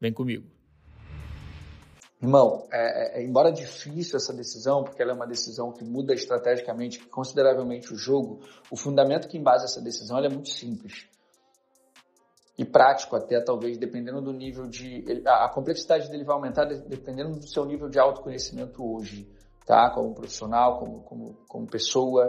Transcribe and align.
Vem 0.00 0.12
comigo. 0.12 0.46
Irmão, 2.20 2.66
é, 2.72 3.20
é, 3.20 3.24
embora 3.24 3.52
difícil 3.52 4.16
essa 4.16 4.32
decisão, 4.32 4.82
porque 4.82 5.00
ela 5.00 5.12
é 5.12 5.14
uma 5.14 5.26
decisão 5.26 5.72
que 5.72 5.84
muda 5.84 6.12
estrategicamente 6.12 6.98
consideravelmente 7.06 7.92
o 7.92 7.96
jogo, 7.96 8.40
o 8.70 8.76
fundamento 8.76 9.28
que 9.28 9.38
embasa 9.38 9.66
essa 9.66 9.80
decisão 9.80 10.18
é 10.18 10.28
muito 10.28 10.48
simples. 10.48 11.06
E 12.58 12.64
prático 12.64 13.14
até, 13.14 13.40
talvez, 13.40 13.78
dependendo 13.78 14.20
do 14.20 14.32
nível 14.32 14.66
de... 14.66 15.04
A 15.24 15.48
complexidade 15.48 16.10
dele 16.10 16.24
vai 16.24 16.34
aumentar 16.34 16.64
dependendo 16.64 17.38
do 17.38 17.46
seu 17.46 17.64
nível 17.64 17.88
de 17.88 18.00
autoconhecimento 18.00 18.84
hoje, 18.84 19.30
tá? 19.64 19.88
Como 19.90 20.12
profissional, 20.12 20.80
como, 20.80 21.02
como, 21.04 21.34
como 21.46 21.66
pessoa, 21.68 22.28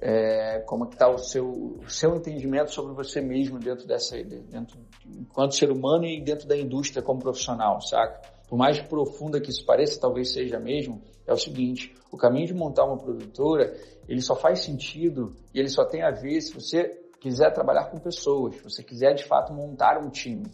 é, 0.00 0.60
como 0.66 0.84
está 0.84 1.08
o 1.08 1.18
seu, 1.18 1.80
seu 1.88 2.16
entendimento 2.16 2.70
sobre 2.70 2.92
você 2.92 3.20
mesmo 3.20 3.58
dentro 3.58 3.86
dessa, 3.86 4.16
dentro, 4.22 4.78
enquanto 5.06 5.54
ser 5.54 5.70
humano 5.70 6.04
e 6.04 6.20
dentro 6.20 6.46
da 6.46 6.56
indústria 6.56 7.02
como 7.02 7.20
profissional, 7.20 7.80
saca? 7.80 8.20
Por 8.48 8.58
mais 8.58 8.80
profunda 8.80 9.40
que 9.40 9.50
isso 9.50 9.64
pareça, 9.64 10.00
talvez 10.00 10.32
seja 10.32 10.58
mesmo, 10.58 11.02
é 11.26 11.32
o 11.32 11.36
seguinte, 11.36 11.94
o 12.10 12.16
caminho 12.16 12.46
de 12.46 12.54
montar 12.54 12.84
uma 12.84 12.98
produtora, 12.98 13.74
ele 14.06 14.20
só 14.20 14.36
faz 14.36 14.60
sentido 14.60 15.34
e 15.54 15.58
ele 15.58 15.68
só 15.68 15.84
tem 15.84 16.02
a 16.02 16.10
ver 16.10 16.40
se 16.40 16.52
você 16.52 17.00
quiser 17.20 17.50
trabalhar 17.52 17.86
com 17.86 17.98
pessoas, 17.98 18.56
se 18.56 18.62
você 18.62 18.82
quiser 18.82 19.14
de 19.14 19.24
fato 19.24 19.52
montar 19.52 19.98
um 19.98 20.10
time. 20.10 20.44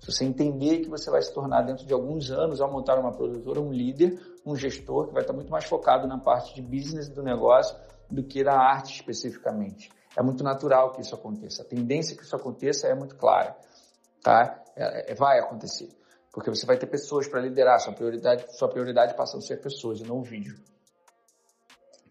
Se 0.00 0.10
você 0.10 0.24
entender 0.24 0.78
que 0.78 0.88
você 0.88 1.10
vai 1.10 1.20
se 1.20 1.32
tornar 1.34 1.60
dentro 1.60 1.84
de 1.84 1.92
alguns 1.92 2.30
anos 2.30 2.62
ao 2.62 2.72
montar 2.72 2.98
uma 2.98 3.12
produtora, 3.12 3.60
um 3.60 3.70
líder, 3.70 4.18
um 4.46 4.56
gestor 4.56 5.08
que 5.08 5.12
vai 5.12 5.22
estar 5.22 5.34
muito 5.34 5.50
mais 5.50 5.66
focado 5.66 6.08
na 6.08 6.18
parte 6.18 6.54
de 6.54 6.62
business 6.62 7.10
do 7.10 7.22
negócio 7.22 7.76
do 8.10 8.22
que 8.24 8.42
na 8.42 8.56
arte 8.56 8.94
especificamente. 8.94 9.90
É 10.16 10.22
muito 10.22 10.42
natural 10.42 10.92
que 10.92 11.00
isso 11.00 11.14
aconteça. 11.14 11.62
A 11.62 11.64
tendência 11.64 12.16
que 12.16 12.22
isso 12.22 12.34
aconteça 12.34 12.88
é 12.88 12.94
muito 12.94 13.16
clara, 13.16 13.56
tá? 14.22 14.62
É, 14.76 15.12
é, 15.12 15.14
vai 15.14 15.38
acontecer, 15.38 15.88
porque 16.32 16.50
você 16.50 16.66
vai 16.66 16.76
ter 16.76 16.86
pessoas 16.86 17.28
para 17.28 17.40
liderar. 17.40 17.78
Sua 17.80 17.92
prioridade, 17.92 18.44
sua 18.56 18.68
prioridade 18.68 19.14
passa 19.16 19.38
a 19.38 19.40
ser 19.40 19.60
pessoas 19.60 20.00
e 20.00 20.04
não 20.04 20.18
o 20.18 20.22
vídeo. 20.22 20.56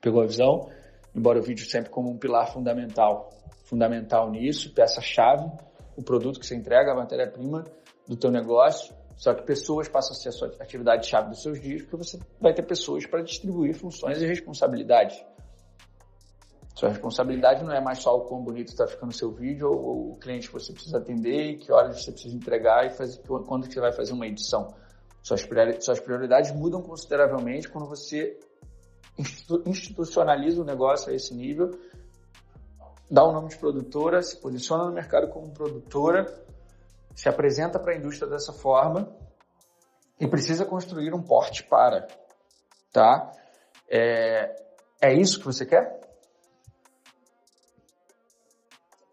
Pegou 0.01 0.21
a 0.21 0.25
visão? 0.25 0.69
Embora 1.13 1.39
o 1.39 1.41
vídeo 1.41 1.65
sempre 1.65 1.89
como 1.89 2.09
um 2.09 2.17
pilar 2.17 2.53
fundamental, 2.53 3.31
fundamental 3.65 4.31
nisso, 4.31 4.73
peça-chave, 4.73 5.51
o 5.97 6.03
produto 6.03 6.39
que 6.39 6.45
você 6.45 6.55
entrega, 6.55 6.93
a 6.93 6.95
matéria-prima 6.95 7.65
do 8.07 8.15
teu 8.15 8.31
negócio. 8.31 8.95
Só 9.17 9.33
que 9.33 9.43
pessoas 9.43 9.89
passam 9.89 10.13
a 10.13 10.15
ser 10.15 10.29
a 10.29 10.31
sua 10.31 10.47
atividade-chave 10.61 11.29
dos 11.29 11.41
seus 11.41 11.59
dias, 11.59 11.81
porque 11.81 11.97
você 11.97 12.17
vai 12.39 12.53
ter 12.53 12.63
pessoas 12.63 13.05
para 13.05 13.21
distribuir 13.21 13.75
funções 13.75 14.21
e 14.21 14.25
responsabilidades. 14.25 15.21
Sua 16.79 16.87
responsabilidade 16.87 17.61
não 17.61 17.73
é 17.73 17.81
mais 17.81 17.99
só 18.01 18.15
o 18.15 18.21
quão 18.21 18.41
bonito 18.41 18.69
está 18.69 18.87
ficando 18.87 19.09
o 19.09 19.13
seu 19.13 19.33
vídeo 19.33 19.69
ou 19.69 20.13
o 20.13 20.15
cliente 20.15 20.47
que 20.47 20.53
você 20.53 20.71
precisa 20.71 20.97
atender 20.97 21.49
e 21.49 21.57
que 21.57 21.73
horas 21.73 22.01
você 22.01 22.09
precisa 22.09 22.33
entregar 22.33 22.85
e 22.85 22.91
fazer, 22.91 23.21
quando 23.27 23.67
que 23.67 23.73
você 23.73 23.81
vai 23.81 23.91
fazer 23.91 24.13
uma 24.13 24.25
edição. 24.25 24.73
Suas 25.21 25.43
prioridades 25.43 26.53
mudam 26.53 26.81
consideravelmente 26.81 27.67
quando 27.67 27.85
você 27.85 28.39
institucionaliza 29.65 30.61
o 30.61 30.63
negócio 30.63 31.11
a 31.11 31.13
esse 31.13 31.35
nível, 31.35 31.77
dá 33.11 33.25
o 33.25 33.33
nome 33.33 33.49
de 33.49 33.57
produtora, 33.57 34.21
se 34.21 34.39
posiciona 34.39 34.85
no 34.85 34.93
mercado 34.93 35.27
como 35.27 35.51
produtora, 35.51 36.33
se 37.13 37.27
apresenta 37.27 37.77
para 37.77 37.91
a 37.91 37.97
indústria 37.97 38.31
dessa 38.31 38.53
forma 38.53 39.13
e 40.17 40.25
precisa 40.29 40.63
construir 40.63 41.13
um 41.13 41.21
porte 41.21 41.61
para, 41.61 42.07
tá? 42.93 43.33
É, 43.91 44.55
é 45.01 45.13
isso 45.13 45.39
que 45.39 45.45
você 45.45 45.65
quer? 45.65 46.07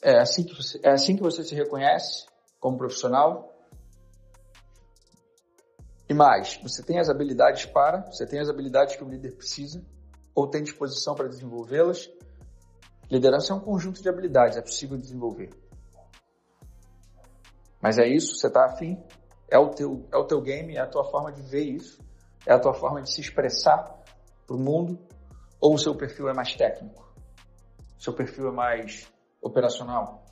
É 0.06 0.20
assim 0.20 0.44
que 0.44 0.54
você, 0.54 0.78
é 0.84 0.90
assim 0.90 1.16
que 1.16 1.22
você 1.22 1.42
se 1.42 1.52
reconhece 1.52 2.26
como 2.60 2.78
profissional? 2.78 3.52
E 6.08 6.14
mais, 6.14 6.60
você 6.62 6.80
tem 6.80 7.00
as 7.00 7.08
habilidades 7.08 7.66
para, 7.66 8.02
você 8.02 8.24
tem 8.24 8.38
as 8.38 8.48
habilidades 8.48 8.94
que 8.94 9.02
o 9.02 9.08
líder 9.08 9.34
precisa 9.34 9.84
ou 10.32 10.46
tem 10.46 10.62
disposição 10.62 11.16
para 11.16 11.26
desenvolvê-las? 11.26 12.08
Liderança 13.10 13.52
é 13.52 13.56
um 13.56 13.58
conjunto 13.58 14.00
de 14.00 14.08
habilidades, 14.08 14.56
é 14.56 14.62
possível 14.62 14.96
desenvolver. 14.96 15.50
Mas 17.82 17.98
é 17.98 18.06
isso, 18.06 18.36
você 18.36 18.46
está 18.46 18.64
afim? 18.64 19.02
É 19.50 19.58
o, 19.58 19.70
teu, 19.70 20.06
é 20.12 20.16
o 20.16 20.24
teu 20.24 20.40
game, 20.40 20.76
é 20.76 20.80
a 20.82 20.86
tua 20.86 21.02
forma 21.02 21.32
de 21.32 21.42
ver 21.42 21.64
isso? 21.64 22.00
É 22.46 22.52
a 22.52 22.60
tua 22.60 22.74
forma 22.74 23.02
de 23.02 23.12
se 23.12 23.20
expressar 23.20 23.82
para 24.46 24.54
o 24.54 24.60
mundo? 24.60 25.00
Ou 25.60 25.74
o 25.74 25.78
seu 25.78 25.96
perfil 25.96 26.28
é 26.28 26.32
mais 26.32 26.54
técnico? 26.54 27.12
Seu 27.98 28.12
perfil 28.12 28.46
é 28.50 28.52
mais 28.52 29.15
operacional? 29.46 30.24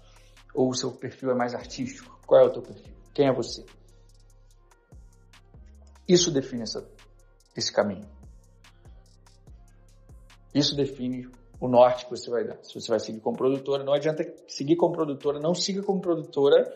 Ou 0.54 0.70
o 0.70 0.75
seu 0.75 0.92
perfil 0.92 1.30
é 1.30 1.34
mais 1.34 1.54
artístico? 1.54 2.19
Qual 2.26 2.41
é 2.41 2.44
o 2.44 2.50
teu 2.50 2.62
perfil? 2.62 2.94
Quem 3.12 3.28
é 3.28 3.32
você? 3.32 3.64
Isso 6.06 6.30
define 6.30 6.62
essa, 6.62 6.86
esse 7.56 7.72
caminho. 7.72 8.08
Isso 10.54 10.76
define 10.76 11.28
o 11.60 11.69
norte 11.69 12.04
que 12.04 12.10
você 12.10 12.30
vai 12.30 12.44
dar. 12.44 12.58
Se 12.62 12.75
você 12.75 12.88
vai 12.88 13.00
seguir 13.00 13.20
como 13.20 13.36
produtora, 13.36 13.82
não 13.82 13.92
adianta 13.92 14.25
seguir 14.47 14.76
como 14.76 14.94
produtora, 14.94 15.41
não 15.41 15.54
siga 15.54 15.82
como 15.82 16.00
produtora 16.00 16.72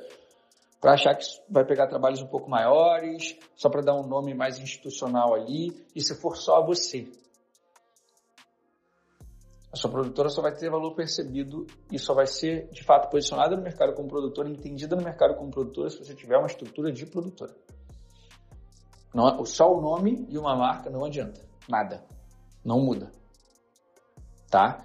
para 0.80 0.94
achar 0.94 1.14
que 1.14 1.26
vai 1.48 1.64
pegar 1.64 1.88
trabalhos 1.88 2.22
um 2.22 2.26
pouco 2.26 2.48
maiores, 2.48 3.36
só 3.54 3.68
para 3.68 3.82
dar 3.82 3.94
um 3.94 4.06
nome 4.06 4.34
mais 4.34 4.58
institucional 4.58 5.34
ali, 5.34 5.76
e 5.94 6.00
se 6.00 6.14
for 6.20 6.36
só 6.36 6.64
você. 6.64 7.08
Sua 9.78 9.88
produtora 9.88 10.28
só 10.28 10.42
vai 10.42 10.52
ter 10.52 10.68
valor 10.68 10.92
percebido 10.96 11.64
e 11.92 12.00
só 12.00 12.12
vai 12.12 12.26
ser, 12.26 12.68
de 12.72 12.82
fato, 12.82 13.08
posicionada 13.08 13.56
no 13.56 13.62
mercado 13.62 13.94
como 13.94 14.08
produtora, 14.08 14.48
entendida 14.48 14.96
no 14.96 15.04
mercado 15.04 15.36
como 15.36 15.52
produtora, 15.52 15.88
se 15.88 16.04
você 16.04 16.16
tiver 16.16 16.36
uma 16.36 16.48
estrutura 16.48 16.90
de 16.90 17.06
produtora. 17.06 17.54
Não, 19.14 19.44
só 19.44 19.72
o 19.72 19.80
nome 19.80 20.26
e 20.28 20.36
uma 20.36 20.56
marca 20.56 20.90
não 20.90 21.04
adianta. 21.04 21.40
Nada. 21.68 22.04
Não 22.64 22.80
muda. 22.80 23.12
Tá? 24.50 24.84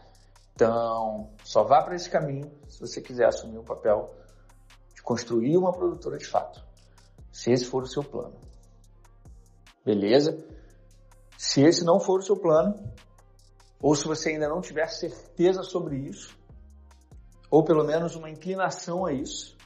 Então, 0.53 1.31
só 1.43 1.63
vá 1.63 1.81
para 1.81 1.95
esse 1.95 2.07
caminho 2.07 2.51
se 2.67 2.79
você 2.79 3.01
quiser 3.01 3.25
assumir 3.25 3.57
o 3.57 3.63
papel 3.63 4.13
de 4.93 5.01
construir 5.01 5.57
uma 5.57 5.73
produtora 5.73 6.19
de 6.19 6.25
fato. 6.27 6.63
Se 7.31 7.51
esse 7.51 7.65
for 7.65 7.81
o 7.81 7.87
seu 7.87 8.03
plano. 8.03 8.39
Beleza? 9.83 10.37
Se 11.35 11.63
esse 11.63 11.83
não 11.83 11.99
for 11.99 12.19
o 12.19 12.23
seu 12.23 12.37
plano, 12.37 12.75
ou 13.83 13.93
se 13.97 14.07
você 14.07 14.29
ainda 14.29 14.47
não 14.47 14.61
tiver 14.61 14.87
certeza 14.87 15.61
sobre 15.61 15.97
isso, 15.97 16.39
ou 17.51 17.65
pelo 17.65 17.83
menos 17.83 18.15
uma 18.15 18.29
inclinação 18.29 19.05
a 19.05 19.11
isso, 19.11 19.57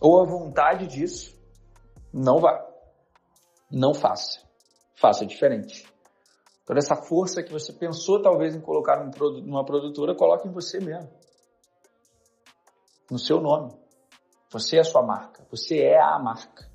ou 0.00 0.20
a 0.20 0.26
vontade 0.26 0.88
disso, 0.88 1.38
não 2.12 2.38
vá. 2.38 2.66
Não 3.70 3.94
faça. 3.94 4.40
Faça 4.96 5.24
diferente. 5.24 5.86
Toda 6.66 6.80
essa 6.80 6.96
força 6.96 7.40
que 7.40 7.52
você 7.52 7.72
pensou 7.72 8.20
talvez 8.20 8.56
em 8.56 8.60
colocar 8.60 8.96
numa 9.06 9.64
produtora, 9.64 10.16
coloque 10.16 10.48
em 10.48 10.52
você 10.52 10.80
mesmo. 10.80 11.08
No 13.08 13.18
seu 13.18 13.40
nome. 13.40 13.72
Você 14.50 14.76
é 14.76 14.80
a 14.80 14.84
sua 14.84 15.02
marca. 15.04 15.46
Você 15.52 15.78
é 15.78 16.00
a 16.00 16.18
marca. 16.18 16.68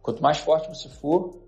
Quanto 0.00 0.22
mais 0.22 0.38
forte 0.38 0.68
você 0.68 0.88
for, 0.88 1.47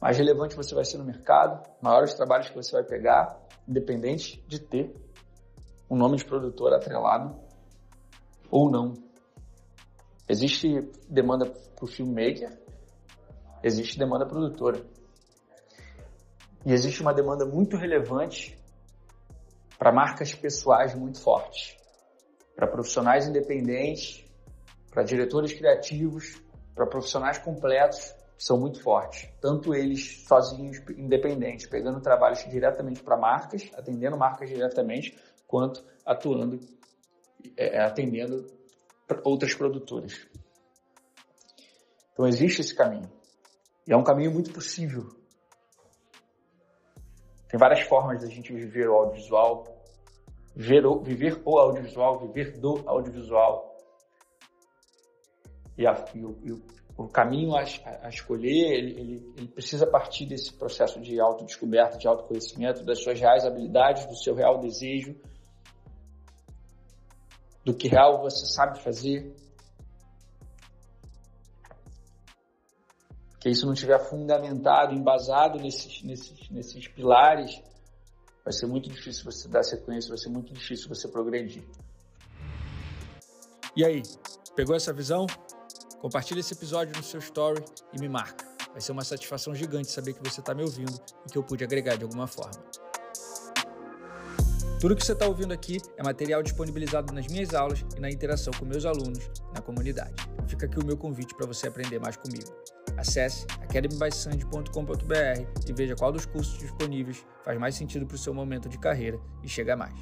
mais 0.00 0.16
relevante 0.16 0.56
você 0.56 0.74
vai 0.74 0.84
ser 0.84 0.96
no 0.96 1.04
mercado, 1.04 1.62
maiores 1.82 2.14
trabalhos 2.14 2.48
que 2.48 2.56
você 2.56 2.72
vai 2.72 2.84
pegar, 2.84 3.38
independente 3.68 4.42
de 4.48 4.58
ter 4.58 4.94
um 5.90 5.96
nome 5.96 6.16
de 6.16 6.24
produtor 6.24 6.72
atrelado 6.72 7.38
ou 8.50 8.70
não. 8.70 8.94
Existe 10.26 10.90
demanda 11.08 11.46
para 11.46 11.84
o 11.84 11.88
filmmaker, 11.88 12.58
existe 13.62 13.98
demanda 13.98 14.24
produtora. 14.24 14.80
E 16.64 16.72
existe 16.72 17.02
uma 17.02 17.12
demanda 17.12 17.44
muito 17.44 17.76
relevante 17.76 18.58
para 19.78 19.92
marcas 19.92 20.34
pessoais 20.34 20.94
muito 20.94 21.20
fortes, 21.20 21.76
para 22.54 22.66
profissionais 22.66 23.26
independentes, 23.26 24.24
para 24.90 25.02
diretores 25.02 25.52
criativos, 25.52 26.40
para 26.74 26.86
profissionais 26.86 27.38
completos 27.38 28.14
são 28.40 28.58
muito 28.58 28.82
fortes. 28.82 29.28
Tanto 29.38 29.74
eles 29.74 30.24
sozinhos, 30.26 30.78
independentes, 30.96 31.66
pegando 31.66 32.00
trabalhos 32.00 32.42
diretamente 32.48 33.02
para 33.02 33.14
marcas, 33.14 33.70
atendendo 33.74 34.16
marcas 34.16 34.48
diretamente, 34.48 35.14
quanto 35.46 35.84
atuando, 36.06 36.58
é, 37.54 37.76
é, 37.76 37.82
atendendo 37.82 38.46
outras 39.24 39.52
produtoras. 39.52 40.26
Então 42.14 42.26
existe 42.26 42.62
esse 42.62 42.74
caminho. 42.74 43.12
E 43.86 43.92
é 43.92 43.96
um 43.96 44.02
caminho 44.02 44.32
muito 44.32 44.50
possível. 44.54 45.10
Tem 47.46 47.60
várias 47.60 47.82
formas 47.82 48.22
da 48.22 48.28
gente 48.28 48.54
viver 48.54 48.88
o 48.88 48.94
audiovisual, 48.94 49.84
viver 50.56 50.86
o, 50.86 51.02
viver 51.02 51.42
o 51.44 51.58
audiovisual, 51.58 52.18
viver 52.20 52.58
do 52.58 52.88
audiovisual. 52.88 53.76
E, 55.76 55.86
a, 55.86 56.04
e, 56.14 56.24
o, 56.24 56.38
e 56.42 56.79
o, 57.00 57.08
caminho 57.08 57.54
a, 57.56 57.62
a 58.02 58.08
escolher, 58.10 58.72
ele, 58.72 59.00
ele, 59.00 59.32
ele, 59.36 59.48
precisa 59.48 59.86
partir 59.86 60.26
desse 60.26 60.52
processo 60.52 61.00
de 61.00 61.18
autodescoberta, 61.18 61.96
de 61.96 62.06
autoconhecimento, 62.06 62.84
das 62.84 63.02
suas 63.02 63.18
reais 63.18 63.44
habilidades, 63.44 64.04
do 64.06 64.14
seu 64.14 64.34
real 64.34 64.58
desejo, 64.58 65.16
do 67.64 67.74
que 67.74 67.88
real 67.88 68.20
você 68.20 68.44
sabe 68.46 68.82
fazer. 68.82 69.34
Que 73.40 73.48
isso 73.48 73.64
não 73.64 73.72
estiver 73.72 73.98
fundamentado, 74.10 74.94
embasado 74.94 75.58
nesses, 75.58 76.02
nesses, 76.02 76.50
nesses 76.50 76.86
pilares, 76.88 77.62
vai 78.44 78.52
ser 78.52 78.66
muito 78.66 78.90
difícil 78.90 79.24
você 79.24 79.48
dar 79.48 79.62
sequência, 79.62 80.10
vai 80.10 80.18
ser 80.18 80.28
muito 80.28 80.52
difícil 80.52 80.86
você 80.88 81.08
progredir. 81.08 81.64
E 83.74 83.86
aí, 83.86 84.02
pegou 84.54 84.76
essa 84.76 84.92
visão? 84.92 85.26
Compartilhe 86.00 86.40
esse 86.40 86.54
episódio 86.54 86.96
no 86.96 87.02
seu 87.02 87.20
story 87.20 87.62
e 87.92 88.00
me 88.00 88.08
marca. 88.08 88.48
Vai 88.72 88.80
ser 88.80 88.92
uma 88.92 89.04
satisfação 89.04 89.54
gigante 89.54 89.90
saber 89.90 90.14
que 90.14 90.26
você 90.26 90.40
está 90.40 90.54
me 90.54 90.62
ouvindo 90.62 90.98
e 91.26 91.30
que 91.30 91.36
eu 91.36 91.42
pude 91.42 91.62
agregar 91.62 91.96
de 91.96 92.04
alguma 92.04 92.26
forma. 92.26 92.58
Tudo 94.80 94.96
que 94.96 95.04
você 95.04 95.12
está 95.12 95.26
ouvindo 95.26 95.52
aqui 95.52 95.76
é 95.98 96.02
material 96.02 96.42
disponibilizado 96.42 97.12
nas 97.12 97.26
minhas 97.26 97.52
aulas 97.52 97.84
e 97.94 98.00
na 98.00 98.08
interação 98.08 98.50
com 98.58 98.64
meus 98.64 98.86
alunos 98.86 99.30
na 99.54 99.60
comunidade. 99.60 100.14
Fica 100.46 100.64
aqui 100.64 100.78
o 100.78 100.86
meu 100.86 100.96
convite 100.96 101.34
para 101.34 101.46
você 101.46 101.68
aprender 101.68 101.98
mais 101.98 102.16
comigo. 102.16 102.50
Acesse 102.96 103.44
academybysand.com.br 103.60 105.68
e 105.68 105.72
veja 105.74 105.94
qual 105.94 106.10
dos 106.10 106.24
cursos 106.24 106.58
disponíveis 106.58 107.26
faz 107.44 107.58
mais 107.58 107.74
sentido 107.74 108.06
para 108.06 108.14
o 108.14 108.18
seu 108.18 108.32
momento 108.32 108.70
de 108.70 108.78
carreira 108.78 109.20
e 109.42 109.48
chega 109.50 109.76
mais. 109.76 109.94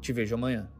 Te 0.00 0.12
vejo 0.12 0.36
amanhã. 0.36 0.70